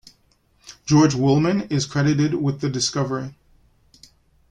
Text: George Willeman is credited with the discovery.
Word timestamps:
George 0.87 1.13
Willeman 1.13 1.71
is 1.71 1.85
credited 1.85 2.33
with 2.41 2.59
the 2.61 2.71
discovery. 2.71 3.35